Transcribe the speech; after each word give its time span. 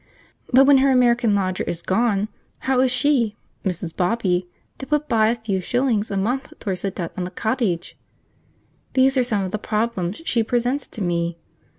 but 0.51 0.65
when 0.65 0.79
her 0.79 0.89
American 0.89 1.35
lodger 1.35 1.63
is 1.65 1.83
gone, 1.83 2.27
how 2.65 2.79
is 2.79 2.89
she, 2.89 3.35
Mrs. 3.63 3.95
Bobby, 3.95 4.49
to 4.79 4.87
put 4.87 5.07
by 5.07 5.27
a 5.27 5.35
few 5.35 5.61
shillings 5.61 6.09
a 6.09 6.17
month 6.17 6.51
towards 6.57 6.81
the 6.81 6.89
debt 6.89 7.11
on 7.15 7.23
the 7.23 7.29
cottage? 7.29 7.95
These 8.93 9.15
are 9.15 9.23
some 9.23 9.43
of 9.43 9.51
the 9.51 9.59
problems 9.59 10.19
she 10.25 10.41
presents 10.41 10.87
to 10.87 11.03
me. 11.03 11.37